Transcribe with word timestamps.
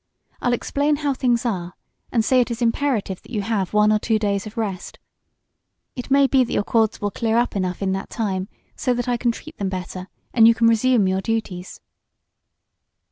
I'll 0.41 0.53
explain 0.53 0.95
how 0.95 1.13
things 1.13 1.45
are, 1.45 1.75
and 2.11 2.25
say 2.25 2.41
it 2.41 2.49
is 2.49 2.59
imperative 2.59 3.21
that 3.21 3.29
you 3.29 3.43
have 3.43 3.71
one 3.71 3.93
or 3.93 3.99
two 3.99 4.17
days 4.17 4.47
of 4.47 4.57
rest. 4.57 4.97
It 5.95 6.09
may 6.09 6.25
be 6.25 6.43
that 6.43 6.51
your 6.53 6.63
chords 6.63 6.99
will 6.99 7.11
clear 7.11 7.37
up 7.37 7.55
enough 7.55 7.83
in 7.83 7.91
that 7.91 8.09
time 8.09 8.47
so 8.75 8.95
that 8.95 9.07
I 9.07 9.15
can 9.15 9.31
treat 9.31 9.57
them 9.57 9.69
better 9.69 10.07
and 10.33 10.47
you 10.47 10.55
can 10.55 10.65
resume 10.65 11.07
your 11.07 11.21
duties." 11.21 11.81